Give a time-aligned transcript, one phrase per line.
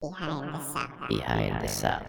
[0.00, 1.12] Behind the Sound.
[1.12, 2.08] Behind the Sound.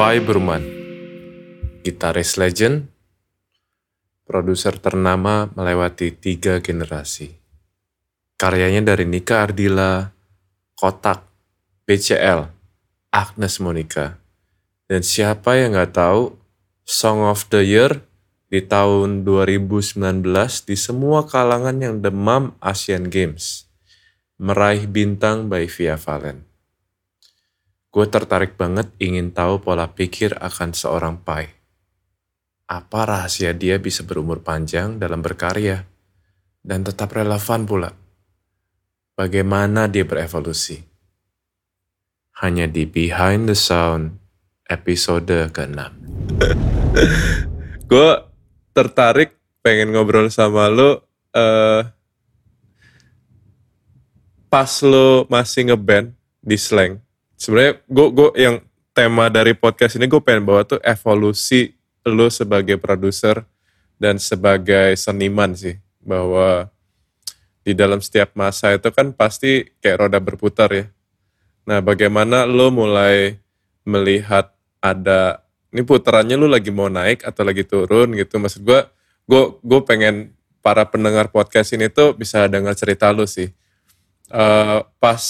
[0.00, 0.64] Pai Burman,
[1.84, 2.88] gitaris legend,
[4.24, 7.36] produser ternama melewati tiga generasi.
[8.40, 10.08] Karyanya dari Nika Ardila,
[10.72, 11.20] Kotak,
[11.84, 12.48] BCL,
[13.12, 14.24] Agnes Monica,
[14.86, 16.34] dan siapa yang nggak tahu
[16.86, 18.06] Song of the Year
[18.46, 20.22] di tahun 2019
[20.62, 23.66] di semua kalangan yang demam Asian Games,
[24.38, 26.46] meraih bintang by Via Valen.
[27.90, 31.50] Gue tertarik banget ingin tahu pola pikir akan seorang Pai.
[32.70, 35.86] Apa rahasia dia bisa berumur panjang dalam berkarya
[36.62, 37.90] dan tetap relevan pula?
[39.18, 40.82] Bagaimana dia berevolusi?
[42.36, 44.25] Hanya di Behind the Sound
[44.66, 45.80] episode ke-6.
[47.90, 48.10] Gue
[48.76, 51.02] tertarik pengen ngobrol sama lo
[51.34, 51.82] eh
[54.46, 57.02] pas lo masih ngeband di slang
[57.34, 58.56] sebenarnya gue gue yang
[58.96, 63.44] tema dari podcast ini gue pengen bawa tuh evolusi lo sebagai produser
[64.00, 66.70] dan sebagai seniman sih bahwa
[67.66, 70.86] di dalam setiap masa itu kan pasti kayak roda berputar ya.
[71.66, 73.42] Nah bagaimana lo mulai
[73.82, 74.55] melihat
[74.94, 75.42] ada
[75.74, 78.80] ini putarannya lo lagi mau naik atau lagi turun gitu maksud gue
[79.26, 83.54] gue gue pengen para pendengar podcast ini tuh bisa dengar cerita lo sih.
[84.26, 85.22] Eh, pas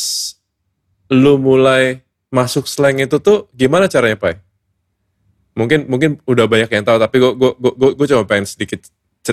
[1.13, 2.01] lu mulai
[2.33, 4.41] masuk slang itu tuh gimana caranya Pak?
[5.53, 8.81] Mungkin mungkin udah banyak yang tahu tapi gue gue gue gue cuma pengen sedikit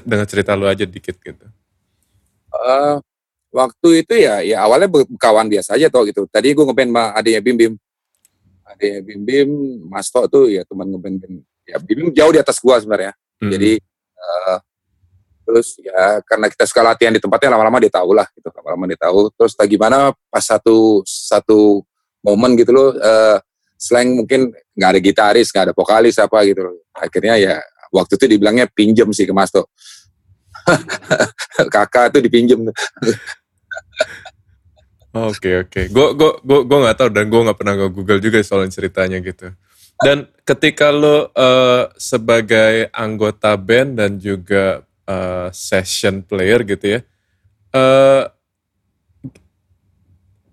[0.03, 1.47] dengar cerita lu aja dikit gitu.
[2.51, 2.95] Eh,
[3.55, 6.27] waktu itu ya ya awalnya kawan biasa aja toh gitu.
[6.27, 7.73] Tadi gue ngeband sama adiknya Bim Bim.
[8.63, 9.49] Adiknya Bim Bim,
[9.91, 11.33] Mas Tok tuh ya teman ngeband Bim.
[11.67, 13.11] Ya Bim Bim jauh di atas gua sebenarnya.
[13.43, 13.51] Hmm.
[13.51, 13.79] Jadi
[14.17, 14.57] eh,
[15.43, 18.47] terus ya karena kita suka latihan di tempatnya lama-lama dia tahu lah gitu.
[18.51, 19.27] Lama-lama dia tahu.
[19.35, 21.83] Terus tak gimana pas satu satu
[22.23, 23.37] momen gitu loh eh,
[23.75, 26.63] slang mungkin nggak ada gitaris, nggak ada vokalis apa gitu.
[26.63, 26.75] loh.
[26.95, 27.55] Akhirnya ya
[27.91, 29.67] waktu itu dibilangnya pinjem sih ke Mas Tok.
[31.73, 32.63] Kakak tuh dipinjem.
[35.13, 38.41] Oke oke, gue gue gue gue nggak tahu dan gue nggak pernah nge Google juga
[38.41, 39.53] soal ceritanya gitu.
[40.01, 46.99] Dan ketika lo eh, sebagai anggota band dan juga eh, session player gitu ya,
[47.77, 48.23] eh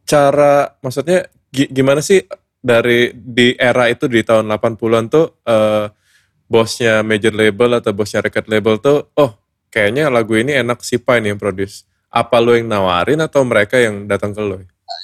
[0.05, 2.21] cara maksudnya gi- gimana sih
[2.61, 5.89] dari di era itu di tahun 80-an tuh eh,
[6.51, 9.31] bosnya major label atau bosnya record label tuh, oh
[9.73, 11.87] kayaknya lagu ini enak si Pai nih yang produce.
[12.11, 14.59] Apa lo yang nawarin atau mereka yang datang ke lo?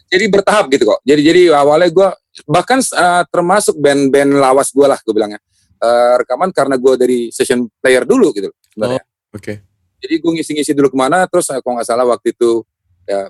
[0.07, 1.03] jadi bertahap gitu kok.
[1.03, 2.09] Jadi jadi awalnya gue
[2.47, 5.43] bahkan eh, termasuk band-band lawas gue lah gue bilangnya
[5.77, 9.03] Eh, rekaman karena gue dari session player dulu gitu sebenarnya.
[9.29, 9.61] Oke.
[10.01, 12.65] Jadi gue ngisi-ngisi dulu ke mana terus eh, kalau nggak salah waktu itu
[13.05, 13.29] ya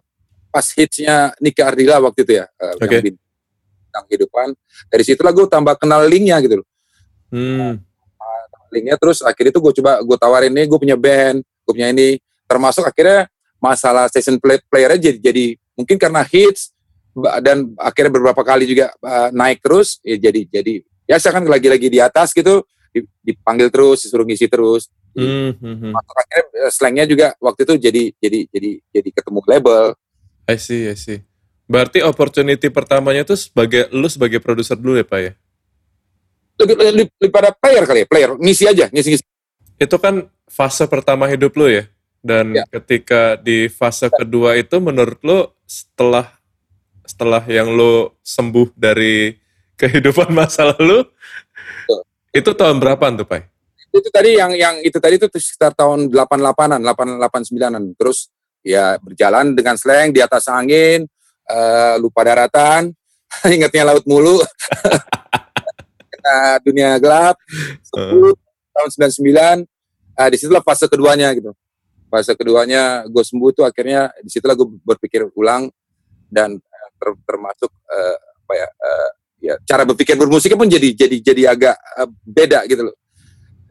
[0.55, 2.87] pas hitsnya Nika Ardila waktu itu ya eh, Oke.
[2.87, 4.49] yang bintang kehidupan.
[4.87, 6.69] Dari situlah gue tambah kenal linknya gitu loh.
[7.27, 7.83] Hmm.
[8.71, 12.23] linknya terus akhirnya itu gue coba gue tawarin nih gue punya band gue punya ini
[12.47, 13.27] termasuk akhirnya
[13.63, 15.45] masalah session play, playernya jadi jadi
[15.77, 16.73] mungkin karena hits
[17.41, 20.75] dan akhirnya beberapa kali juga uh, naik terus ya jadi jadi
[21.09, 25.77] ya saya kan lagi-lagi di atas gitu di- dipanggil terus disuruh ngisi terus Hmm, hmm,
[25.81, 25.93] hmm.
[25.97, 29.97] Akhirnya eh, slangnya juga waktu itu jadi jadi jadi jadi ketemu label
[30.45, 31.25] I see, I see.
[31.65, 35.33] Berarti opportunity pertamanya tuh sebagai lu sebagai produser dulu ya Pak ya?
[36.57, 39.25] lebih, lebih, lebih pada player kali ya player ngisi aja ngisi ngisi
[39.77, 41.85] Itu kan fase pertama hidup lu ya?
[42.27, 42.65] Dan Ya.
[42.75, 46.27] ketika di fase kedua itu menurut lu setelah
[47.07, 49.39] setelah yang lu sembuh dari
[49.81, 52.01] kehidupan masa lalu, Betul.
[52.35, 53.43] itu tahun berapa tuh Pak?
[53.97, 57.97] itu tadi yang yang itu tadi itu sekitar tahun 88-an, 889-an.
[57.97, 58.29] Terus
[58.61, 61.09] ya berjalan dengan slang di atas angin,
[61.49, 62.93] eh, lupa daratan,
[63.57, 64.45] ingatnya laut mulu.
[66.13, 67.41] Kena dunia gelap.
[67.89, 68.37] Sembuh
[68.77, 68.89] tahun
[69.65, 69.65] 99.
[70.17, 71.57] Nah, di situlah fase keduanya gitu.
[72.07, 75.67] Fase keduanya gue sembuh tuh akhirnya di situlah gue berpikir ulang
[76.31, 81.17] dan eh, ter- termasuk eh, apa ya eh, ya cara berpikir bermusiknya pun jadi jadi
[81.19, 82.97] jadi agak eh, beda gitu loh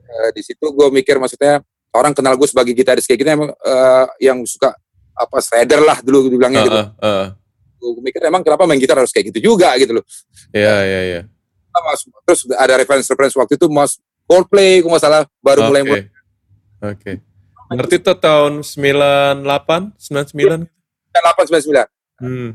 [0.04, 1.64] eh, di situ gue mikir maksudnya
[1.96, 4.76] orang kenal gue sebagai gitaris kayak gitu emang eh, yang suka
[5.16, 6.76] apa shredder lah dulu dibilangnya gitu.
[6.76, 7.28] Heeh, heeh.
[7.80, 10.04] Gue mikir emang kenapa main gitar harus kayak gitu juga gitu loh.
[10.52, 11.22] Iya, iya, iya.
[11.72, 13.96] Nah, Mas- Terus ada reference-reference waktu itu Mas
[14.28, 15.88] Coldplay, gue nggak salah baru mulai Oke.
[15.88, 16.04] mulai
[16.84, 17.12] Oke.
[17.65, 20.69] Berarti itu tahun 98, 99?
[21.15, 21.89] 899.
[22.21, 22.50] Hmm.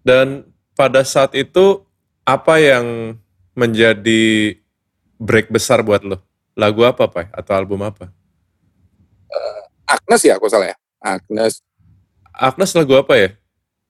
[0.00, 0.26] Dan
[0.72, 1.84] pada saat itu
[2.22, 3.16] apa yang
[3.52, 4.56] menjadi
[5.16, 6.20] break besar buat lo?
[6.56, 7.36] Lagu apa, Pak?
[7.36, 8.08] Atau album apa?
[9.86, 10.76] Agnes ya aku salah ya.
[10.98, 11.62] Agnes
[12.34, 13.30] Agnes lagu apa ya?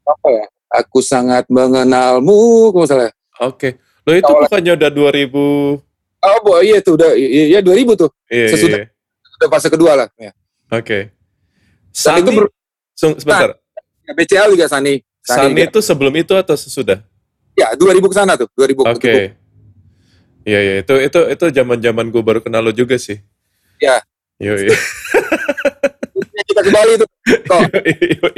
[0.06, 0.44] apa ya?
[0.82, 3.06] Aku sangat mengenalmu, kalau salah.
[3.10, 3.14] ya.
[3.42, 3.74] Oke.
[4.06, 5.82] Lo itu Awalnya- bukannya udah 2000...
[6.26, 8.10] Oh, iya itu udah iya 2000 tuh.
[8.30, 8.88] Iya, Sesudah- iya.
[9.36, 10.08] Udah fase kedua lah.
[10.18, 10.30] Ya.
[10.70, 11.10] Oke.
[11.94, 12.52] Dan Sani, itu ber-
[12.92, 13.56] sung- sebentar.
[14.06, 15.02] BCL juga Sani.
[15.22, 17.02] Sani itu sebelum itu atau sesudah?
[17.56, 19.00] Ya, 2000 ke sana tuh, 2000 Oke.
[19.00, 19.12] ke
[20.46, 20.74] Iya, iya.
[20.86, 23.18] Itu itu itu zaman-zaman gue baru kenal lo juga sih.
[23.82, 23.98] Ya.
[24.38, 24.76] Yo, iya.
[26.46, 27.08] Kita ke Bali tuh.
[27.50, 27.60] Kok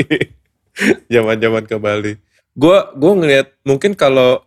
[1.12, 2.12] Zaman-zaman ke Bali.
[2.56, 4.42] Gua gua ngelihat mungkin kalau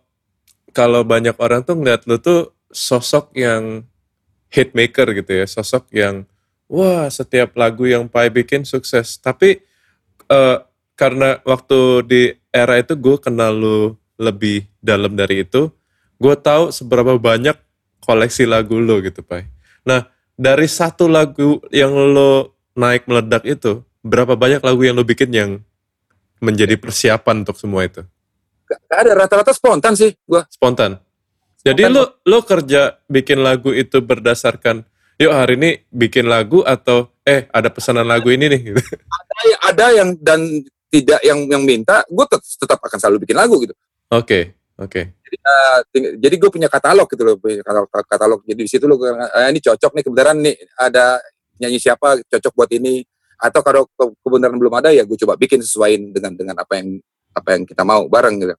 [0.74, 3.84] kalau banyak orang tuh ngeliat lu tuh sosok yang
[4.48, 6.24] hitmaker gitu ya, sosok yang
[6.72, 9.20] wah setiap lagu yang Pai bikin sukses.
[9.20, 9.60] Tapi
[10.32, 10.56] eh,
[10.96, 13.80] karena waktu di era itu gue kenal lu
[14.16, 15.68] lebih dalam dari itu,
[16.16, 17.60] gue tahu seberapa banyak
[18.00, 19.44] koleksi lagu lo gitu Pai.
[19.84, 25.30] Nah dari satu lagu yang lo naik meledak itu, berapa banyak lagu yang lo bikin
[25.30, 25.50] yang
[26.40, 28.02] menjadi persiapan untuk semua itu?
[28.66, 30.48] Gak ada rata-rata spontan sih gua.
[30.48, 30.96] Spontan.
[31.62, 31.94] Jadi Spontan.
[32.00, 34.88] lo lo kerja bikin lagu itu berdasarkan
[35.20, 38.80] yuk hari ini bikin lagu atau eh ada pesanan lagu ini nih gitu.
[38.80, 40.40] Ada- Ada yang dan
[40.92, 42.26] tidak yang yang minta, gue
[42.60, 43.72] tetap akan selalu bikin lagu gitu.
[44.12, 45.00] Oke, oke.
[45.32, 48.40] Eh, ting- jadi gue punya katalog gitu loh, punya katalog, katalog.
[48.44, 51.16] Jadi di situ lo eh, ini cocok nih kebenaran nih ada
[51.56, 53.00] nyanyi siapa cocok buat ini.
[53.40, 57.00] Atau kalau ke- kebenaran belum ada ya gue coba bikin sesuai dengan dengan apa yang
[57.32, 58.54] apa yang kita mau bareng gitu.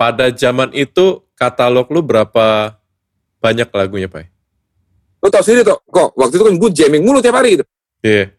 [0.00, 2.72] Pada zaman itu katalog lu berapa
[3.44, 4.24] banyak lagunya, Pak?
[5.20, 7.64] Lo tau sendiri tuh, kok waktu itu kan gue jamming mulu tiap hari gitu.
[8.00, 8.32] Iya.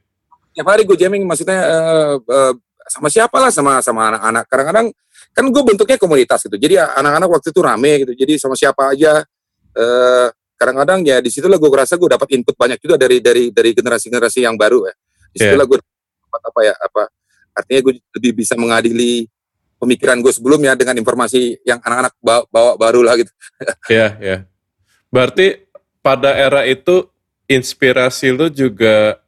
[0.51, 2.53] Tiap hari gue jamming maksudnya eh, eh,
[2.89, 4.43] sama siapa lah sama sama anak-anak.
[4.49, 4.87] Kadang-kadang
[5.31, 6.57] kan gue bentuknya komunitas gitu.
[6.57, 8.13] Jadi anak-anak waktu itu rame gitu.
[8.17, 9.23] Jadi sama siapa aja.
[9.71, 10.27] eh
[10.59, 13.71] kadang-kadang ya di situ lah gue ngerasa gue dapat input banyak juga dari dari dari
[13.73, 14.93] generasi-generasi yang baru ya.
[15.33, 17.01] Di situ lah gue dapat apa ya apa
[17.57, 19.25] artinya gue lebih bisa mengadili
[19.81, 23.31] pemikiran gue sebelumnya dengan informasi yang anak-anak bawa, bawa baru lah gitu.
[23.89, 24.37] Iya, iya.
[25.09, 25.70] Berarti
[26.01, 27.07] pada era itu
[27.45, 29.21] inspirasi lu juga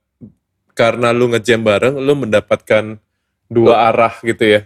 [0.74, 2.98] karena lu ngejam bareng, lu mendapatkan
[3.50, 4.62] dua arah gitu ya.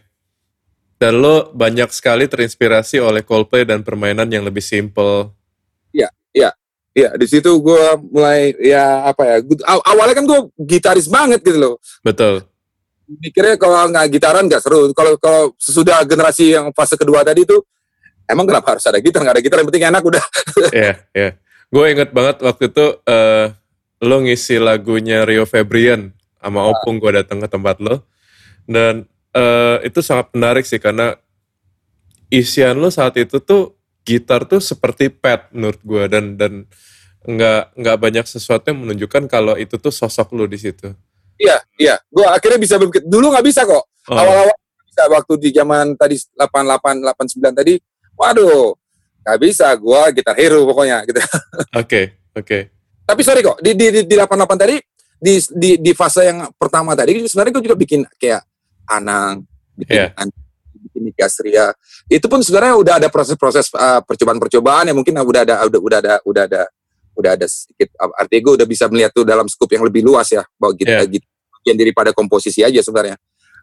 [0.97, 5.29] Dan lu banyak sekali terinspirasi oleh Coldplay dan permainan yang lebih simple.
[6.97, 11.45] Ya di situ gue mulai ya apa ya gua- aw- awalnya kan gue gitaris banget
[11.45, 11.75] gitu loh.
[12.01, 12.41] Betul.
[13.07, 14.89] mikirnya kalau nggak gitaran nggak seru.
[14.97, 17.55] Kalau kalau sesudah generasi yang fase kedua tadi itu
[18.27, 19.21] emang kenapa harus ada gitar?
[19.21, 20.25] Nggak ada gitar yang penting enak udah.
[20.73, 21.29] Iya, iya.
[21.67, 23.51] Gue inget banget waktu itu eh
[24.03, 28.07] lo ngisi lagunya Rio Febrian sama Opung gue datang ke tempat lo.
[28.63, 29.03] Dan
[29.35, 31.19] eh itu sangat menarik sih karena
[32.31, 33.75] isian lo saat itu tuh
[34.07, 36.53] gitar tuh seperti pet menurut gue dan dan
[37.27, 40.95] nggak nggak banyak sesuatu yang menunjukkan kalau itu tuh sosok lo di situ.
[41.35, 41.95] Iya iya.
[42.07, 43.83] Gue akhirnya bisa berpikir dulu nggak bisa kok.
[44.07, 44.55] Oh, Awal-awal
[44.87, 47.75] bisa waktu di zaman tadi 88 89 tadi.
[48.15, 48.86] Waduh
[49.27, 49.67] nggak bisa.
[49.75, 51.19] Gue gitar hero pokoknya gitu.
[51.75, 52.01] Oke,
[52.31, 52.57] oke.
[53.03, 54.75] Tapi sorry kok di di di, di 88 tadi
[55.17, 58.41] di, di di fase yang pertama tadi sebenarnya gue juga bikin kayak
[58.87, 59.43] Anang,
[59.75, 60.15] bikin Iya.
[60.15, 60.31] An-
[60.87, 61.75] bikin Niki Astria.
[62.07, 66.13] Itu pun sebenarnya udah ada proses-proses uh, percobaan-percobaan yang mungkin udah ada udah udah ada
[66.23, 66.61] udah ada
[67.17, 70.29] udah ada sedikit uh, artinya gue udah bisa melihat tuh dalam skup yang lebih luas
[70.31, 71.03] ya bahwa gitu, Iya.
[71.09, 71.25] gitu
[71.59, 73.17] bagian daripada komposisi aja sebenarnya.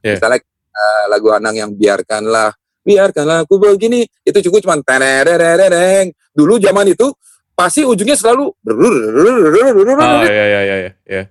[0.04, 0.18] Iya.
[0.21, 0.40] Misalnya
[0.75, 2.52] uh, lagu Anang yang biarkanlah
[2.85, 6.12] biarkanlah aku begini itu cukup cuman terererereng.
[6.37, 7.11] Dulu zaman itu
[7.57, 11.23] pasti ujungnya selalu Oh iya iya iya iya.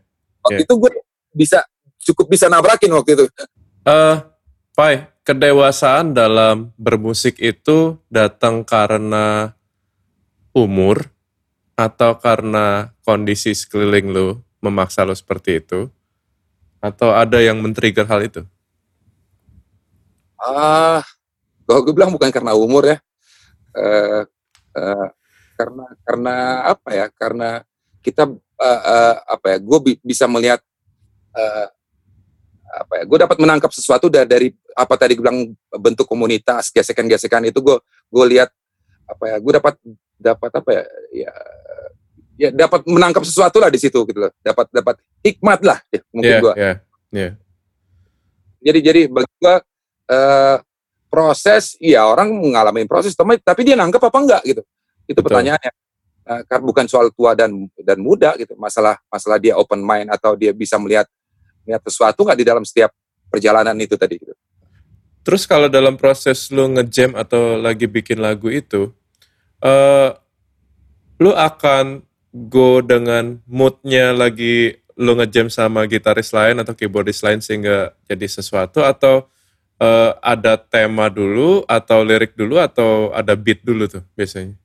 [0.43, 0.91] waktu itu gue
[1.35, 1.59] bisa
[2.03, 3.25] cukup bisa nabrakin waktu itu.
[3.87, 4.15] Eh,
[4.73, 9.55] Pai, kedewasaan dalam bermusik itu datang karena
[10.51, 11.13] umur
[11.73, 14.27] atau karena kondisi sekeliling lu
[14.63, 15.91] memaksa lu seperti itu?
[16.83, 18.41] Atau ada yang men-trigger hal itu?
[20.35, 20.99] Ah,
[21.63, 22.97] kalau gue bilang bukan karena umur ya,
[23.73, 24.23] eh
[24.73, 25.07] eh,
[25.53, 26.35] karena karena
[26.67, 27.05] apa ya?
[27.13, 27.49] Karena
[28.01, 28.27] kita
[28.59, 29.57] eh, eh, apa ya?
[29.61, 30.59] Gue bi- bisa melihat
[31.33, 31.67] eh,
[32.73, 33.03] apa ya?
[33.05, 37.77] Gue dapat menangkap sesuatu da- dari apa tadi gue bilang bentuk komunitas, gesekan-gesekan itu gue
[38.09, 38.49] gue lihat
[39.05, 39.35] apa ya?
[39.39, 39.73] Gue dapat
[40.17, 40.83] dapat apa ya?
[41.13, 41.33] Ya
[42.33, 44.33] ya dapat menangkap sesuatu lah di situ gitu loh.
[44.41, 46.53] Dapat dapat hikmat lah ya, mungkin Iya, gue.
[47.13, 47.29] iya.
[48.57, 49.61] jadi jadi bagi gua
[50.09, 50.57] eh,
[51.13, 54.61] proses iya orang mengalami proses tapi tapi dia nangkep apa enggak gitu
[55.05, 55.29] itu Betul.
[55.29, 55.71] pertanyaannya
[56.23, 60.49] karena bukan soal tua dan dan muda gitu masalah masalah dia open mind atau dia
[60.55, 61.05] bisa melihat
[61.67, 62.89] melihat sesuatu nggak di dalam setiap
[63.33, 64.33] perjalanan itu tadi gitu.
[65.23, 68.91] Terus kalau dalam proses lu ngejam atau lagi bikin lagu itu,
[69.63, 70.11] eh
[71.17, 72.03] lu akan
[72.51, 78.83] go dengan moodnya lagi lu ngejam sama gitaris lain atau keyboardis lain sehingga jadi sesuatu
[78.83, 79.25] atau
[79.83, 84.55] eh, ada tema dulu atau lirik dulu atau ada beat dulu tuh biasanya?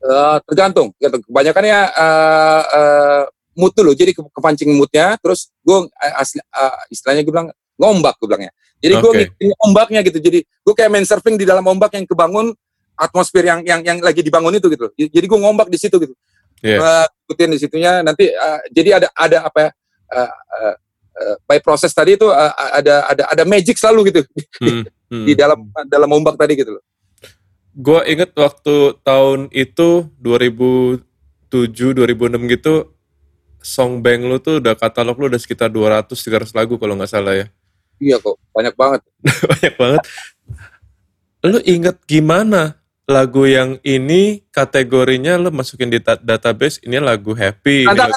[0.00, 1.18] Eh, tergantung, gitu.
[1.28, 3.22] kebanyakan ya eh, eh,
[3.58, 3.92] mood dulu.
[3.92, 5.78] Jadi ke- kepancing moodnya, terus gue
[6.16, 8.52] asli eh, istilahnya gue bilang ngombak gue bilangnya.
[8.80, 9.18] Jadi gue Oke.
[9.28, 10.18] ngikutin ombaknya gitu.
[10.24, 12.56] Jadi gue kayak main surfing di dalam ombak yang kebangun
[12.96, 14.88] atmosfer yang yang yang lagi dibangun itu gitu.
[14.96, 16.16] Jadi gue ngombak di situ gitu.
[16.64, 16.76] Iya.
[16.80, 19.70] Eh, ikutin di situnya nanti eh, jadi ada ada apa ya?
[20.10, 20.74] eh, eh,
[21.16, 24.20] eh, by proses tadi itu eh, ada ada ada magic selalu gitu
[24.60, 25.24] Hmm, hmm.
[25.26, 26.84] di dalam dalam ombak tadi gitu loh.
[27.70, 31.00] Gue inget waktu tahun itu 2007
[31.50, 32.74] 2006 gitu
[33.60, 37.46] Songbank lu tuh udah katalog lu udah sekitar 200 300 lagu kalau nggak salah ya.
[38.00, 39.00] Iya kok banyak banget.
[39.52, 40.02] Banyak banget.
[41.44, 47.84] Lu inget gimana lagu yang ini kategorinya lu masukin di ta- database ini lagu happy.
[47.84, 48.16] Ini lagu.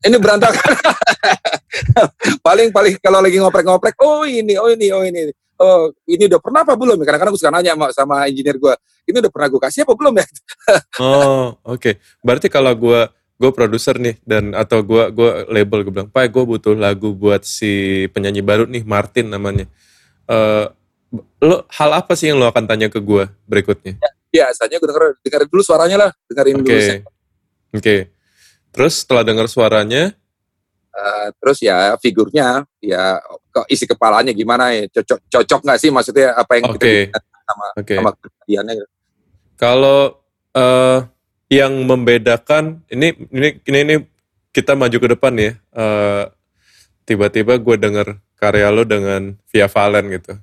[0.00, 0.72] Ini berantakan.
[2.46, 5.28] paling paling kalau lagi ngoprek-ngoprek, oh ini, oh ini, oh ini.
[5.60, 6.96] Oh, ini udah pernah apa belum?
[7.04, 10.14] Kadang-kadang gue suka nanya sama, sama engineer gue, ini udah pernah gue kasih apa belum
[10.16, 10.26] ya?
[11.04, 12.00] oh, oke.
[12.24, 16.44] Berarti kalau gua gue produser nih dan atau gua gua label gue bilang, "Pak, gue
[16.48, 19.68] butuh lagu buat si penyanyi baru nih, Martin namanya."
[20.28, 20.66] Eh
[21.42, 24.00] lo hal apa sih yang lo akan tanya ke gua berikutnya?
[24.30, 26.64] Biasanya gue denger, dengerin dulu suaranya lah, dengerin Oke.
[26.64, 26.78] dulu.
[26.80, 27.00] sih.
[27.74, 27.96] Oke.
[28.70, 30.14] Terus setelah dengar suaranya,
[30.90, 33.22] Eh, terus ya figurnya, ya
[33.54, 36.90] kok isi kepalanya gimana ya, cocok cocok nggak sih maksudnya apa yang kita Oke.
[36.90, 37.94] bikin sama oke.
[37.94, 38.90] sama kejadiannya gitu.
[39.54, 40.00] Kalau
[40.50, 40.98] eh
[41.50, 43.94] yang membedakan ini ini ini, ini
[44.50, 45.52] kita maju ke depan ya.
[45.54, 46.24] Eh,
[47.06, 50.34] tiba-tiba gue denger karya lo dengan Via Valen gitu.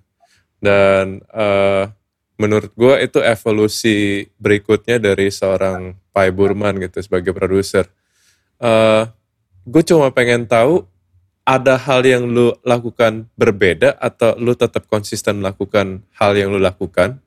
[0.64, 1.84] Dan eh,
[2.40, 7.84] menurut gue itu evolusi berikutnya dari seorang Pai Burman gitu sebagai produser.
[8.58, 9.04] Eh
[9.68, 10.88] gue cuma pengen tahu
[11.48, 17.20] ada hal yang lu lakukan berbeda atau lu tetap konsisten melakukan hal yang lu lakukan?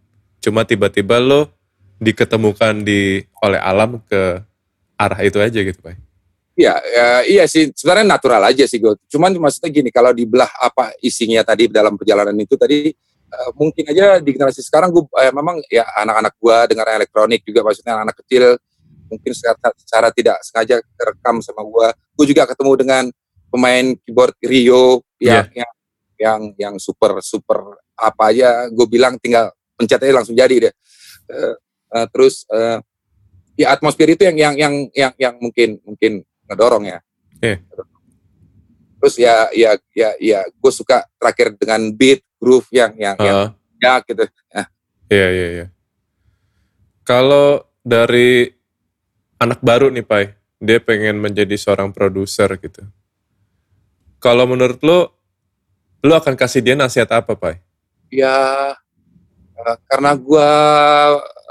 [0.44, 1.48] Cuma tiba-tiba lo
[2.00, 4.40] diketemukan di oleh alam ke
[5.00, 5.96] arah itu aja gitu pak.
[6.60, 7.72] Iya, ya, iya sih.
[7.72, 8.92] Sebenarnya natural aja sih gue.
[9.08, 12.92] Cuman maksudnya gini, kalau dibelah apa isinya tadi dalam perjalanan itu tadi
[13.32, 17.64] eh, mungkin aja di generasi sekarang gue eh, memang ya anak-anak gue dengar elektronik juga
[17.64, 18.60] maksudnya anak kecil
[19.10, 21.88] mungkin secara, secara tidak sengaja terekam sama gue.
[22.14, 23.04] Gue juga ketemu dengan
[23.50, 25.72] pemain keyboard Rio yang yang
[26.20, 30.74] yang yang super super apa aja gue bilang tinggal pencet aja langsung jadi deh.
[31.28, 31.54] Eh,
[31.98, 32.78] eh, terus eh,
[33.58, 36.12] ya atmosfer itu yang yang yang yang yang mungkin mungkin
[36.46, 36.98] ngedorong ya.
[37.42, 37.58] Iya.
[39.00, 43.50] Terus ya ya ya ya gue suka terakhir dengan beat groove yang yang yang Heeh.
[43.82, 44.24] ya gitu.
[45.10, 45.66] Iya iya iya.
[47.02, 48.59] Kalau dari
[49.40, 52.84] anak baru nih Pai, dia pengen menjadi seorang produser gitu.
[54.20, 55.16] Kalau menurut lo,
[56.04, 57.56] lo akan kasih dia nasihat apa Pai?
[58.12, 58.76] Ya
[59.56, 60.48] eh, karena gua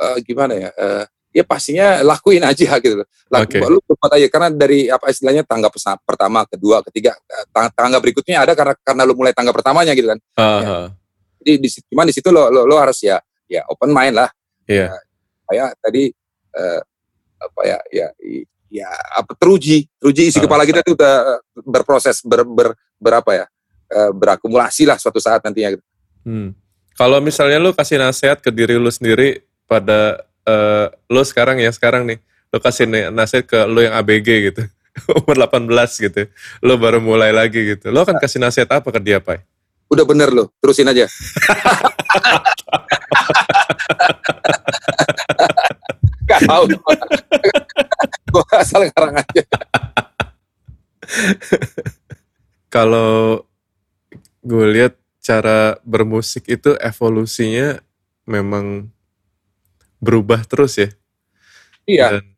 [0.05, 0.69] eh, gimana ya?
[0.69, 1.03] eh,
[1.34, 3.08] ya pastinya lakuin aja gitu loh.
[3.34, 3.65] Laku, Oke.
[3.65, 5.74] Lu buat aja karena dari apa istilahnya tangga
[6.05, 7.17] pertama, kedua, ketiga,
[7.50, 10.19] tang- tangga berikutnya ada karena karena lu mulai tangga pertamanya gitu kan.
[10.38, 10.93] Haha.
[11.41, 13.17] Jadi di situ- cuman di situ lo, lo lo harus ya
[13.50, 14.29] ya open mind lah.
[14.69, 14.93] Iya.
[15.50, 16.13] Kayak tadi
[16.53, 16.79] eh,
[17.39, 18.08] apa ya ya
[18.69, 20.46] ya apa teruji, teruji isi Ah.
[20.46, 23.46] kepala kita itu udah eh, berproses ber, ber berapa ya?
[23.89, 25.84] eh, berakumulasi lah suatu saat nantinya gitu.
[26.22, 26.53] Hmm.
[26.93, 32.05] Kalau misalnya lo kasih nasihat ke diri lo sendiri pada eh, lo sekarang ya sekarang
[32.05, 32.22] nih,
[32.53, 34.62] lo kasih nasihat ke lo yang ABG gitu,
[35.17, 36.29] umur 18 gitu,
[36.62, 39.41] lo baru mulai lagi gitu, lo akan kasih nasihat apa ke dia Pai?
[39.89, 41.10] Udah bener lo, terusin aja.
[46.39, 46.63] Gak tau.
[48.31, 49.43] Gue asal ngarang aja.
[52.69, 53.43] Kalau
[54.39, 57.84] gue lihat cara bermusik itu evolusinya
[58.24, 58.88] memang
[60.00, 60.89] berubah terus ya.
[61.84, 62.08] Iya.
[62.24, 62.38] Dan-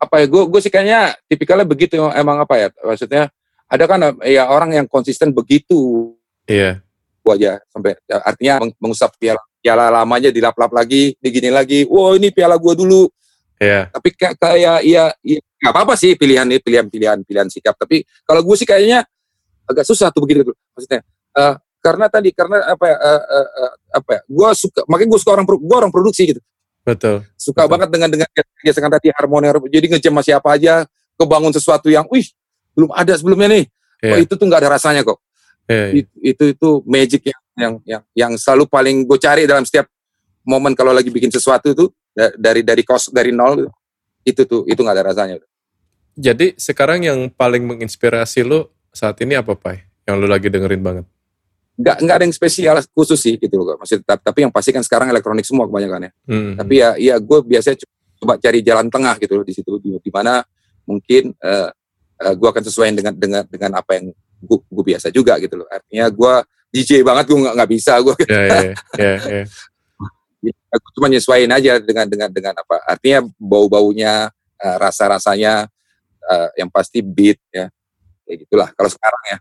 [0.00, 0.26] Apa ya?
[0.28, 1.96] Gue gue sih kayaknya tipikalnya begitu.
[2.12, 2.68] Emang apa ya?
[2.84, 3.28] Maksudnya
[3.64, 6.12] ada kan ya orang yang konsisten begitu
[6.44, 6.78] iya.
[7.24, 11.88] gua aja sampai ya, artinya meng- mengusap piala piala lamanya dilap-lap lagi, digini lagi.
[11.88, 13.08] Wah ini piala gua dulu.
[13.56, 13.88] Iya.
[13.88, 17.72] Tapi kayak kayak ya, ya nggak apa-apa sih pilihan ini pilihan pilihan pilihan sikap.
[17.80, 19.08] Tapi kalau gue sih kayaknya
[19.64, 21.00] agak susah tuh begitu maksudnya.
[21.32, 22.96] Eh, karena tadi karena apa ya?
[23.00, 24.20] eh, eh, apa ya?
[24.28, 26.42] Gue suka makanya gue suka orang gua orang produksi gitu.
[26.84, 27.24] Betul.
[27.40, 27.72] Suka Betul.
[27.72, 28.28] banget dengan dengan
[28.60, 29.48] gesekan tadi harmoni.
[29.72, 30.84] Jadi ngejam siapa aja,
[31.16, 32.28] kebangun sesuatu yang, wih
[32.76, 33.64] belum ada sebelumnya nih.
[34.04, 34.28] Oh, Iya.
[34.28, 35.16] itu tuh nggak ada rasanya kok.
[35.64, 35.84] Iya.
[35.96, 36.04] iya.
[36.04, 39.86] It- itu itu magic yang yang yang yang selalu paling gue cari dalam setiap
[40.42, 41.70] momen kalau lagi bikin sesuatu
[42.14, 43.66] Da- dari dari kos dari nol
[44.22, 45.42] itu tuh itu nggak ada rasanya
[46.14, 49.82] Jadi sekarang yang paling menginspirasi lu saat ini apa, Pai?
[50.06, 51.04] Yang lu lagi dengerin banget?
[51.74, 54.78] nggak nggak ada yang spesial khusus sih gitu loh masih tetap tapi yang pasti kan
[54.86, 56.54] sekarang elektronik semua kebanyakan ya Hmm.
[56.54, 57.90] tapi ya ya gue biasanya co-
[58.22, 60.46] coba cari jalan tengah gitu loh di situ di, di mana
[60.86, 61.70] mungkin eh
[62.38, 64.06] gue akan sesuai dengan dengan dengan apa yang
[64.46, 66.34] gue biasa juga gitu loh artinya gue
[66.74, 69.44] DJ banget gue nggak bisa gue ya, ya, ya, ya.
[70.74, 74.26] aku cuma nyesuaiin aja dengan dengan dengan apa artinya bau baunya
[74.58, 75.70] rasa rasanya
[76.58, 77.70] yang pasti beat ya
[78.26, 79.38] kayak gitulah kalau sekarang ya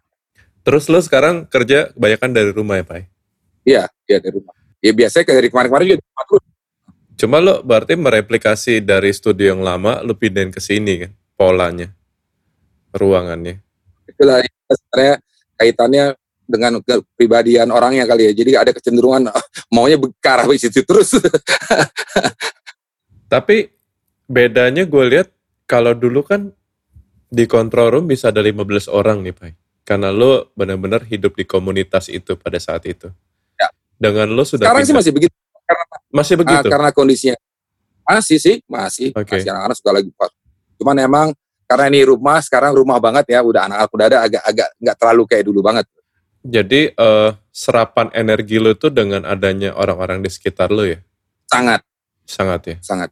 [0.64, 3.04] Terus lu sekarang kerja kebanyakan dari rumah ya, Pai?
[3.64, 6.44] iya iya dari rumah ya biasanya dari kemarin-kemarin juga di rumah terus.
[7.14, 11.88] Cuma lo berarti mereplikasi dari studio yang lama, lu pindahin ke sini kan, polanya,
[12.92, 13.62] ruangannya.
[14.04, 15.16] itulah sebenarnya
[15.56, 16.06] kaitannya
[16.44, 19.32] dengan kepribadian orangnya kali ya jadi ada kecenderungan
[19.72, 21.16] maunya ke arah situ terus
[23.34, 23.66] Tapi
[24.30, 25.34] bedanya gue lihat
[25.66, 26.54] kalau dulu kan
[27.34, 29.58] di control room bisa ada 15 orang nih, Pai.
[29.82, 33.10] Karena lo benar-benar hidup di komunitas itu pada saat itu.
[33.58, 33.74] Ya.
[33.98, 35.34] Dengan lo sudah sekarang sih masih begitu
[36.14, 36.68] masih Ah, begitu.
[36.70, 37.38] karena kondisinya
[38.04, 39.40] masih sih masih Oke.
[39.40, 40.10] masih anak-anak suka lagi
[40.78, 41.28] cuman emang
[41.66, 45.44] karena ini rumah sekarang rumah banget ya udah anak-anak udah ada agak-agak nggak terlalu kayak
[45.48, 45.86] dulu banget
[46.44, 51.00] Jadi eh, serapan energi lo itu dengan adanya orang-orang di sekitar lo ya,
[51.48, 51.80] sangat
[52.28, 52.76] sangat ya.
[52.84, 53.10] sangat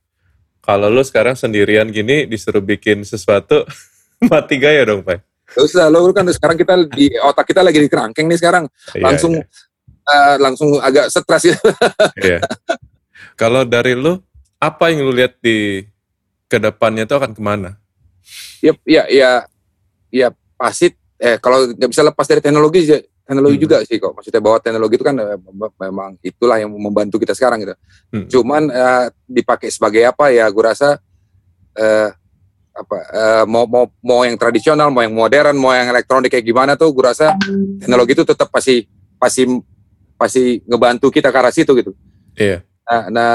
[0.62, 3.64] Kalau lo sekarang sendirian gini disuruh bikin sesuatu,
[4.32, 5.24] mati gaya dong, Pai.
[5.52, 9.34] terus lo kan sekarang kita di otak kita lagi di kerangkeng nih sekarang Iya, langsung
[9.36, 9.44] iya.
[10.08, 11.58] eh, langsung agak stres ya
[12.24, 12.40] Iya.
[13.36, 14.16] Kalau dari lu,
[14.60, 15.84] apa yang lu lihat di
[16.48, 17.76] ke depannya itu akan ke mana?
[18.62, 19.32] ya ya ya
[20.14, 22.86] ya pasti eh kalau nggak bisa lepas dari teknologi
[23.22, 23.64] teknologi Hmm.
[23.64, 27.32] juga sih kok maksudnya bahwa teknologi itu kan eh, mem- memang itulah yang membantu kita
[27.32, 27.76] sekarang gitu
[28.12, 28.26] Hmm.
[28.28, 31.00] cuman eh, dipakai sebagai apa ya gue rasa
[31.74, 32.10] eh,
[32.72, 36.74] apa eh, mau mau mau yang tradisional mau yang modern mau yang elektronik kayak gimana
[36.74, 37.36] tuh gue rasa
[37.78, 39.44] teknologi itu tetap pasti pasti
[40.16, 41.92] pasti ngebantu kita ke arah situ gitu
[42.34, 42.64] Iya.
[42.84, 43.34] nah, nah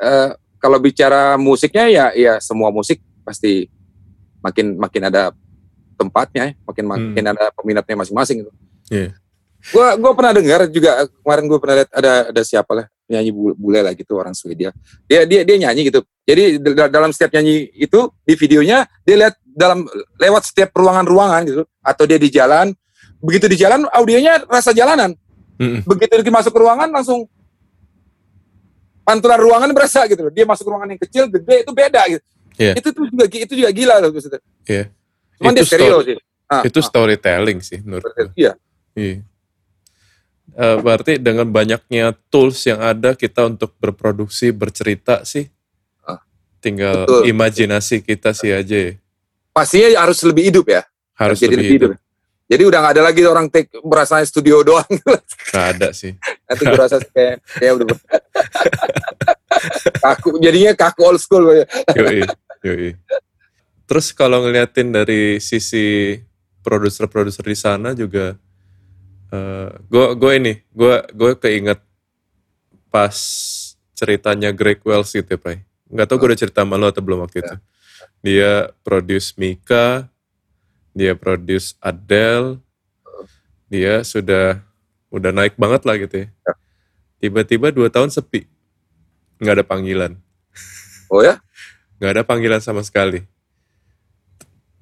[0.00, 3.68] eh, kalau bicara musiknya ya ya semua musik pasti
[4.40, 5.32] makin makin ada
[5.94, 8.52] tempatnya ya, makin makin ada peminatnya masing-masing gitu.
[8.90, 9.16] Iya.
[9.72, 10.90] Gua gua pernah dengar juga
[11.24, 14.72] kemarin gua pernah lihat ada ada siapa lah nyanyi bu- bule lah gitu orang Swedia.
[15.08, 16.04] Dia dia dia nyanyi gitu.
[16.24, 19.88] Jadi dal- dalam setiap nyanyi itu di videonya dia lihat dalam
[20.20, 22.74] lewat setiap ruangan-ruangan gitu atau dia di jalan
[23.24, 25.16] begitu di jalan audionya rasa jalanan
[25.56, 25.80] Mm-mm.
[25.86, 27.24] begitu dia masuk ke ruangan langsung
[29.04, 30.32] pantulan ruangan berasa gitu loh.
[30.32, 32.24] Dia masuk ke ruangan yang kecil, gede itu beda gitu.
[32.54, 32.72] Iya.
[32.78, 34.40] Itu tuh juga itu juga gila loh maksudnya.
[34.64, 34.84] Iya.
[35.40, 36.16] Cuman Itu dia stereo sih.
[36.44, 38.28] Ah, Itu ah, storytelling sih menurut gue.
[38.36, 38.52] Iya.
[38.94, 39.22] Iya.
[40.54, 45.50] Eh, berarti dengan banyaknya tools yang ada kita untuk berproduksi, bercerita sih,
[46.06, 46.22] Ah.
[46.62, 47.22] tinggal Betul.
[47.34, 48.92] imajinasi kita sih aja ya.
[49.50, 50.82] Pastinya harus lebih hidup ya.
[51.18, 51.90] Harus Jadi lebih hidup.
[52.44, 54.84] Jadi udah nggak ada lagi orang take berasa studio doang.
[55.50, 56.12] Nggak ada sih.
[56.44, 57.86] Nanti gue rasa kayak kayak udah
[60.04, 61.64] kaku jadinya kaku old school ya.
[61.96, 62.20] Yoi,
[62.62, 62.90] yoi.
[63.88, 66.16] Terus kalau ngeliatin dari sisi
[66.60, 68.36] produser-produser di sana juga,
[69.88, 71.80] gue gue ini, gue gue keinget
[72.88, 73.16] pas
[73.94, 75.62] ceritanya Greg Wells gitu ya, Pak.
[75.90, 77.56] Nggak tau gue udah cerita sama lo atau belum waktu itu.
[78.24, 80.08] Dia produce Mika,
[80.96, 82.58] dia produce Adele,
[83.70, 84.62] dia sudah
[85.10, 86.28] udah naik banget lah gitu ya.
[87.22, 88.44] Tiba-tiba dua tahun sepi,
[89.40, 90.12] nggak ada panggilan
[91.14, 91.38] Oh ya?
[92.02, 93.22] nggak ada panggilan sama sekali.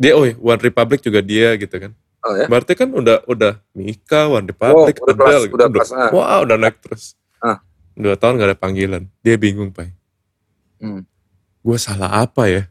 [0.00, 1.92] Dia, oh One Republic juga dia gitu kan.
[2.22, 2.46] Oh ya?
[2.46, 5.54] Berarti kan udah udah Mika, One Oh, Republic, udah kelas, gitu.
[5.58, 5.90] udah kelas.
[5.90, 6.10] ah.
[6.14, 7.18] Wah, udah naik terus.
[7.42, 7.58] Ah.
[7.92, 9.10] Dua tahun gak ada panggilan.
[9.20, 9.90] Dia bingung, Pak.
[10.78, 11.02] Hmm.
[11.60, 12.62] Gue salah apa ya?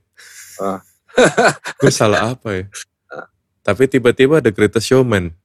[0.58, 0.80] Ah.
[1.84, 2.64] Gue salah apa ya?
[3.12, 3.28] Ah.
[3.62, 5.36] Tapi tiba-tiba ada Greatest Showman.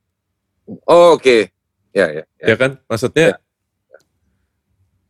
[0.87, 1.51] Oh, Oke.
[1.91, 2.23] Ya ya.
[2.39, 2.47] ya.
[2.53, 2.79] Ya kan?
[2.87, 3.43] Maksudnya,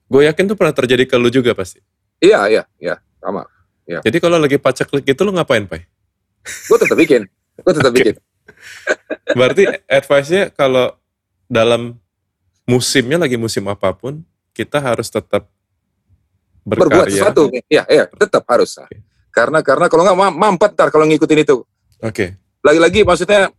[0.06, 1.82] gue yakin tuh pernah terjadi ke lu juga pasti.
[2.16, 2.96] Iya iya iya.
[3.20, 3.44] Sama.
[3.86, 5.82] Jadi kalau lagi pacak klik itu lu ngapain, Pak?
[6.66, 7.22] Gue tetap bikin.
[7.58, 7.98] Gue tetap Oke.
[8.02, 8.14] bikin.
[9.32, 10.94] Berarti advice-nya kalau
[11.46, 11.98] dalam
[12.64, 15.46] musimnya lagi musim apa pun, kita harus tetap
[16.66, 17.14] berbuat berkarya.
[17.14, 17.42] sesuatu.
[17.70, 18.74] Iya, iya, tetap harus.
[18.78, 18.98] Oke.
[19.30, 21.62] Karena karena kalau nggak mam- mampet ntar kalau ngikutin itu.
[22.02, 22.34] Oke.
[22.64, 23.52] Lagi-lagi maksudnya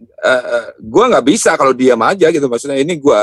[0.00, 2.44] eh gue nggak bisa kalau diam aja gitu.
[2.44, 3.20] Maksudnya ini gue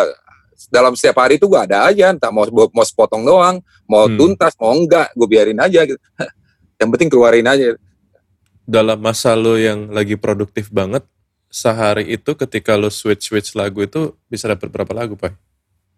[0.73, 2.09] dalam setiap hari itu gue ada aja.
[2.09, 4.17] Entah mau mau sepotong doang, mau Hmm.
[4.17, 5.99] tuntas, mau enggak, gue biarin aja gitu.
[6.81, 7.77] Yang penting keluarin aja.
[8.67, 11.07] Dalam masa lo yang lagi produktif banget,
[11.47, 15.31] sehari itu ketika lo switch-switch lagu itu bisa dapat berapa lagu, Pak?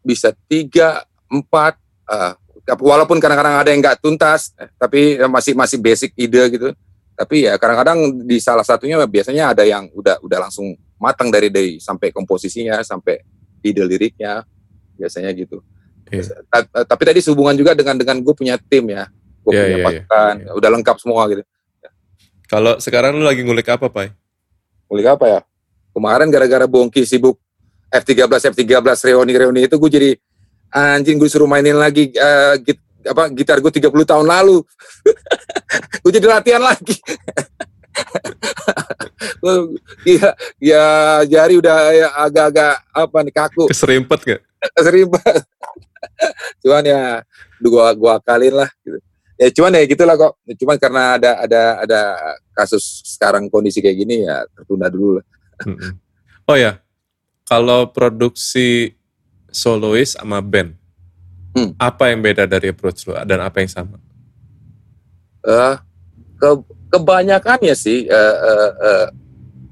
[0.05, 2.37] Bisa tiga, empat, ah,
[2.77, 6.69] walaupun kadang-kadang ada yang nggak tuntas eh, tapi masih masih basic ide gitu
[7.17, 11.81] tapi ya kadang-kadang di salah satunya biasanya ada yang udah udah langsung matang dari dari
[11.81, 13.19] sampai komposisinya sampai
[13.65, 14.45] ide liriknya
[14.93, 15.63] biasanya gitu
[16.09, 16.25] Iya.
[16.49, 19.05] Ta- ta- tapi tadi sehubungan juga dengan dengan gue punya tim ya
[19.45, 19.85] gue Iya, punya iya, iya.
[19.85, 21.43] pasukan udah lengkap semua gitu
[22.49, 24.09] Kalau sekarang lu lagi ngulik apa, Pai?
[24.89, 25.39] Ngulik apa ya?
[25.93, 27.37] Kemarin gara-gara Bongki sibuk
[27.93, 30.11] F13 F13 reuni reuni itu gue jadi
[30.69, 34.65] anjing gue suruh mainin lagi eh, git- apa gitar gue 30 tahun lalu.
[36.01, 36.97] gue jadi latihan lagi.
[40.07, 40.31] Iya,
[40.63, 40.83] ya
[41.27, 44.41] jari udah ya, agak-agak apa nih kaku, Keserimpet gak?
[44.79, 45.43] seribet.
[46.63, 47.03] cuman ya
[47.59, 48.99] gua gua akalin lah gitu.
[49.39, 50.35] Ya cuman ya gitulah kok.
[50.59, 52.01] Cuman karena ada ada ada
[52.51, 55.25] kasus sekarang kondisi kayak gini ya tertunda dulu lah.
[56.43, 56.83] Oh ya,
[57.47, 58.99] kalau produksi
[59.47, 60.75] solois sama band,
[61.49, 61.73] Hmm.
[61.81, 63.97] apa yang beda dari approach lu dan apa yang sama?
[65.41, 65.75] Eh,
[66.37, 66.49] ke
[66.93, 69.07] kebanyakannya sih eh, eh, eh,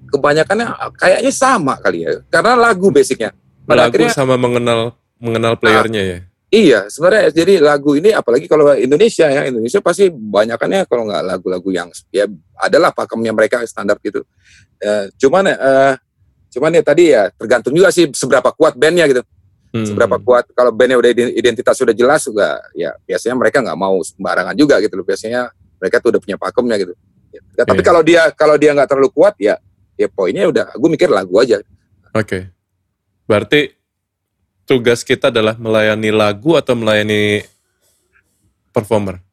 [0.09, 3.29] kebanyakannya kayaknya sama kali ya karena lagu basicnya
[3.67, 6.19] pada Lagu akhirnya sama mengenal mengenal playernya ya.
[6.47, 11.69] Iya sebenarnya jadi lagu ini apalagi kalau Indonesia ya Indonesia pasti banyakannya kalau nggak lagu-lagu
[11.69, 12.23] yang ya
[12.55, 14.23] adalah pakemnya mereka standar gitu
[14.77, 15.93] Eh, cuman eh,
[16.53, 19.23] cuman ya tadi ya tergantung juga sih seberapa kuat bandnya gitu
[19.67, 19.83] Hmm.
[19.83, 23.99] seberapa kuat kalau bandnya udah ident- identitas sudah jelas juga ya biasanya mereka nggak mau
[23.99, 26.93] sembarangan juga gitu loh biasanya mereka tuh udah punya pakemnya gitu
[27.27, 27.85] Ya, tapi Iya.
[27.85, 29.59] kalau dia kalau dia nggak terlalu kuat ya
[29.99, 31.59] ya poinnya udah gue mikir lagu aja
[32.15, 32.47] Oke.
[33.27, 33.76] Berarti
[34.67, 37.41] tugas kita adalah melayani lagu atau melayani
[38.75, 39.23] performer?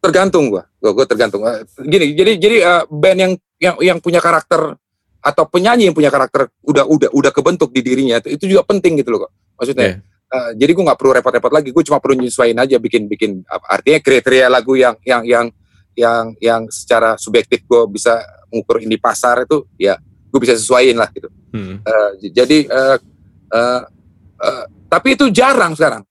[0.00, 0.64] tergantung gua.
[0.80, 1.44] Gua, gua tergantung.
[1.44, 4.72] Eh, gini jadi jadi eh, band yang yang yang punya karakter
[5.20, 8.96] atau penyanyi yang punya karakter udah udah udah kebentuk di dirinya itu, itu juga penting
[8.96, 9.32] gitu loh kok.
[9.60, 10.00] Maksudnya
[10.30, 11.74] Eh, jadi gue nggak perlu repot-repot lagi.
[11.74, 15.46] Gue cuma perlu nyesuaiin aja bikin bikin apa, artinya kriteria lagu yang yang yang
[15.98, 19.98] yang yang secara subjektif gue bisa mengukur ini pasar itu ya
[20.30, 21.26] gue bisa sesuaiin lah gitu.
[21.50, 21.82] Hmm.
[22.22, 22.96] J- jadi eh,
[23.50, 23.82] eh,
[24.40, 26.02] eh, tapi itu jarang sekarang.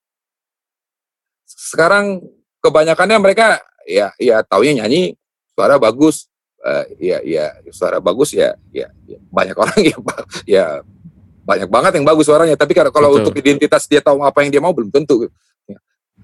[1.45, 2.23] Sekarang
[2.63, 5.15] kebanyakannya mereka ya ya taunya nyanyi
[5.55, 6.27] suara bagus.
[6.59, 9.95] Eh, ya ya suara bagus ya ya, ya banyak orang ya
[10.43, 10.65] ya
[11.47, 12.59] banyak banget yang bagus suaranya.
[12.59, 15.27] Tapi kalau kalau untuk identitas dia tahu apa yang dia mau belum tentu.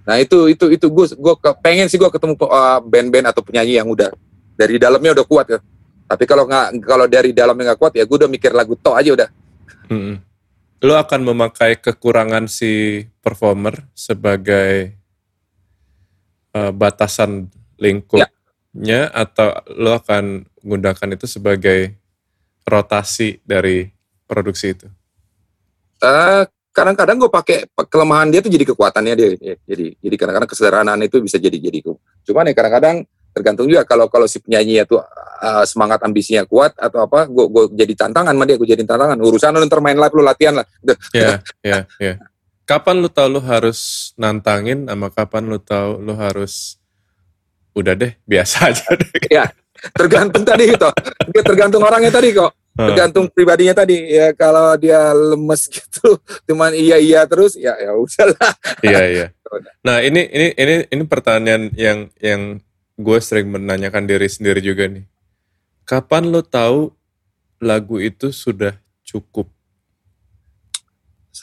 [0.05, 1.33] Nah itu itu itu gue gue
[1.65, 4.13] pengen sih gue ketemu eh, band-band atau penyanyi yang udah
[4.53, 5.59] dari dalamnya udah kuat ya.
[6.05, 9.09] Tapi kalau nggak kalau dari dalamnya nggak kuat ya gue udah mikir lagu to aja
[9.17, 9.29] udah.
[9.89, 10.34] Mm-mm.
[10.83, 14.95] Lo akan memakai kekurangan si performer sebagai
[16.51, 17.47] eh, batasan
[17.79, 21.95] lingkupnya atau lo akan menggunakan itu sebagai
[22.65, 23.87] rotasi dari
[24.25, 24.87] produksi itu?
[26.01, 26.43] Eh,
[26.75, 27.57] kadang-kadang gue pakai
[27.87, 31.79] kelemahan dia tuh jadi kekuatannya dia Ya, jadi jadi kadang-kadang kesederhanaan itu bisa jadi jadi
[32.27, 34.95] cuman ya kadang-kadang tergantung juga kalau kalau si penyanyi itu
[35.43, 39.19] eh, semangat ambisinya kuat atau apa gue gue jadi tantangan sama dia gue jadi tantangan
[39.19, 40.65] urusan lu ntar main live lu latihan lah.
[41.11, 42.13] Ya, ya, ya.
[42.63, 46.79] Kapan lu tahu lu harus nantangin sama kapan lu tahu lu harus
[47.75, 49.11] udah deh biasa aja deh.
[49.93, 50.89] tergantung tadi gitu
[51.43, 57.21] tergantung orangnya tadi kok tergantung pribadinya tadi ya kalau dia lemes gitu cuman iya iya
[57.27, 59.27] terus ya ya udahlah Iya iya.
[59.87, 62.59] Nah ini ini ini ini pertanyaan yang yang
[62.95, 65.03] gue sering menanyakan diri sendiri juga nih.
[65.83, 66.95] Kapan lo tahu
[67.57, 69.47] lagu itu sudah cukup?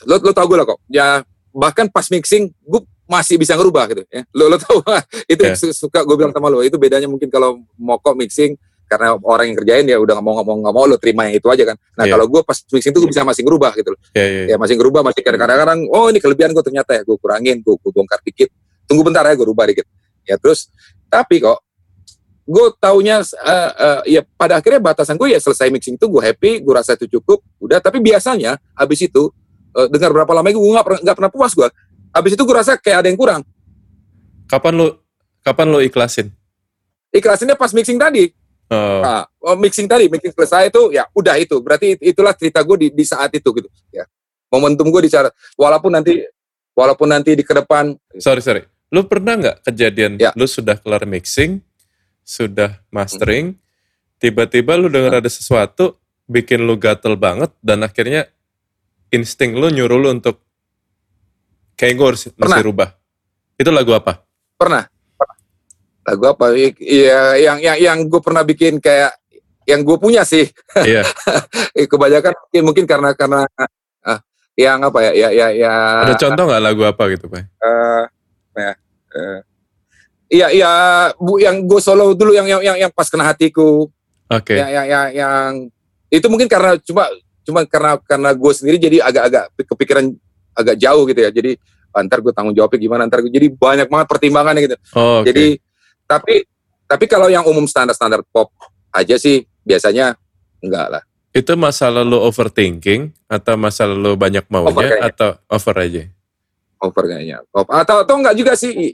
[0.03, 1.21] lo lo tau gue lah kok ya
[1.53, 4.81] bahkan pas mixing gue masih bisa ngerubah gitu ya lo lo tau
[5.31, 8.57] itu su- suka gue bilang sama lo itu bedanya mungkin kalau mau kok mixing
[8.89, 11.63] karena orang yang kerjain ya udah nggak mau nggak mau lo terima yang itu aja
[11.69, 12.17] kan nah Iya.
[12.17, 14.43] kalau gue pas mixing tuh gue bisa masih ngerubah gitu loh Ya ya.
[14.49, 17.91] ya masih ngerubah masih kadang-kadang oh ini kelebihan gue ternyata ya gue kurangin gue gue
[17.93, 18.49] bongkar dikit
[18.89, 19.85] tunggu bentar ya gue rubah dikit
[20.25, 20.73] ya terus
[21.13, 21.61] tapi kok
[22.43, 26.59] gue taunya eh, eh, ya pada akhirnya batasan gue ya selesai mixing itu gue happy
[26.65, 27.77] gue rasa itu cukup udah.
[27.77, 29.29] Tapi biasanya habis itu
[29.77, 31.69] eh, dengar berapa lama gue nggak pernah nggak pernah puas gue
[32.13, 33.41] habis itu gue rasa kayak ada yang kurang.
[34.49, 34.87] Kapan lo
[35.45, 36.33] kapan lo ikhlasin?
[37.13, 38.33] ikhlasinnya pas mixing tadi.
[38.73, 41.61] Oh, Nah, oh, mixing tadi mixing selesai itu ya udah itu.
[41.61, 44.03] Berarti it- itulah cerita gue di, di saat itu gitu ya.
[44.49, 46.25] Momentum gue di cara walaupun nanti
[46.73, 47.93] walaupun nanti di ke depan.
[48.17, 48.65] Sorry sorry.
[48.93, 50.29] Lo pernah nggak kejadian Ya.
[50.37, 51.65] lo sudah kelar mixing,
[52.21, 53.57] sudah mastering,
[54.15, 58.29] tiba-tiba lo dengar ada sesuatu bikin lo gatel banget dan akhirnya
[59.09, 60.37] insting lo nyuruh lo untuk
[61.73, 62.61] kayak gue harus mesti Pernah.
[62.61, 62.89] rubah.
[63.53, 64.21] Itu lagu apa?
[64.53, 64.85] pernah
[66.03, 66.45] lagu apa
[66.77, 69.11] iya yang yang yang gue pernah bikin kayak
[69.63, 71.03] yang gue punya sih Iya.
[71.75, 73.43] Eh, kebanyakan mungkin, mungkin karena karena
[74.03, 74.19] ah,
[74.53, 75.73] yang apa ya ya ya ya
[76.05, 77.43] Ada contoh nggak lagu apa gitu, Pak?
[77.43, 78.03] eh,
[78.55, 78.71] ya.
[79.13, 79.39] Eh,
[80.33, 80.71] Iya iya
[81.13, 83.85] bu yang gue solo dulu yang yang yang, yang pas kena hatiku
[84.25, 84.57] Oke.
[84.57, 85.49] yang, yang yang yang
[86.09, 87.05] itu mungkin karena cuma
[87.45, 90.09] cuma karena karena gue sendiri jadi agak-agak kepikiran
[90.57, 91.53] agak jauh gitu ya jadi
[91.93, 95.29] ah, ntar gue tanggung jawabnya gimana ntar gue jadi banyak banget pertimbangannya gitu Oh, oke.
[95.29, 95.45] jadi
[96.09, 96.35] tapi
[96.89, 98.49] tapi kalau yang umum standar-standar pop
[98.89, 100.17] aja sih biasanya
[100.65, 105.09] enggak lah itu masalah lo overthinking atau masalah lo banyak Over maunya kayaknya.
[105.13, 106.03] atau over aja?
[106.83, 107.39] Over kayaknya.
[107.55, 108.91] Atau atau enggak juga sih?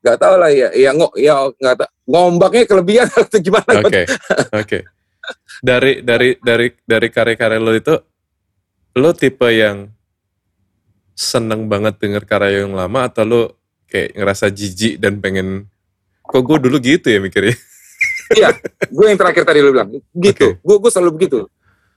[0.00, 3.72] Nggak tahu lah ya ya ngo ya nggak tahu ngombaknya kelebihan atau gimana?
[3.84, 4.02] Oke,
[4.50, 4.78] oke.
[5.60, 7.94] Dari dari dari dari karya-karya lo itu,
[8.98, 9.86] lo tipe yang
[11.14, 13.42] seneng banget denger karya yang lama atau lo
[13.86, 15.68] kayak ngerasa jijik dan pengen
[16.24, 17.54] kok gue dulu gitu ya mikirnya?
[18.88, 20.56] gue yang terakhir tadi lu bilang gitu.
[20.64, 21.38] Gue gue selalu begitu.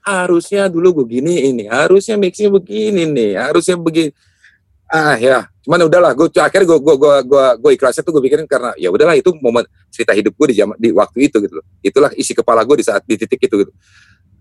[0.04, 4.12] Harusnya dulu gue gini ini harusnya mixnya begini nih harusnya begini
[4.94, 8.46] ah ya cuman udahlah gue akhirnya gue gue gue gue gue ikhlasnya tuh gue pikirin
[8.46, 11.66] karena ya udahlah itu momen cerita hidup gue di zaman di waktu itu gitu loh
[11.82, 13.72] itulah isi kepala gue di saat di titik itu gitu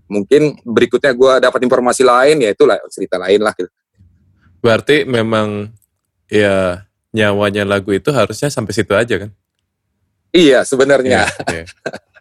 [0.06, 3.72] mungkin berikutnya gue dapat informasi lain ya itulah cerita lain lah gitu.
[4.62, 5.74] Berarti memang
[6.30, 6.86] ya
[7.16, 9.32] nyawanya lagu itu harusnya sampai situ aja kan?
[10.36, 11.66] iya sebenarnya Iya.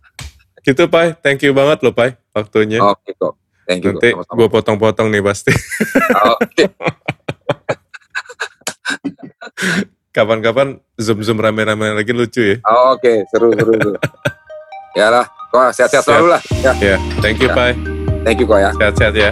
[0.69, 2.79] gitu Pai, thank you banget lo Pai waktunya.
[2.81, 3.35] oke kok
[3.67, 5.51] thank you Nanti gue potong-potong nih pasti.
[6.39, 6.65] oke
[10.11, 12.57] Kapan-kapan zoom-zoom rame-rame lagi lucu ya.
[12.93, 13.93] oke seru seru seru
[14.93, 17.55] ya lah wah sehat-sehat selalu lah ya Ya, thank you Ya.
[17.55, 17.73] Pai.
[18.23, 19.31] thank you kok ya Sehat-sehat ya.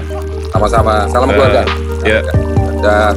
[0.49, 1.63] sama-sama salam keluarga
[2.01, 2.25] Ya.
[2.81, 3.13] Dah.